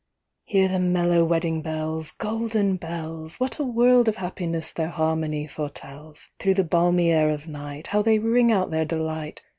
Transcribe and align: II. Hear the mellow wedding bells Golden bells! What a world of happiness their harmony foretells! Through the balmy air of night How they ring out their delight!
II. 0.47 0.51
Hear 0.59 0.67
the 0.67 0.79
mellow 0.79 1.23
wedding 1.23 1.61
bells 1.61 2.11
Golden 2.13 2.75
bells! 2.75 3.39
What 3.39 3.59
a 3.59 3.63
world 3.63 4.07
of 4.07 4.15
happiness 4.15 4.71
their 4.71 4.89
harmony 4.89 5.45
foretells! 5.45 6.31
Through 6.39 6.55
the 6.55 6.63
balmy 6.63 7.11
air 7.11 7.29
of 7.29 7.45
night 7.47 7.85
How 7.85 8.01
they 8.01 8.17
ring 8.17 8.51
out 8.51 8.71
their 8.71 8.83
delight! 8.83 9.43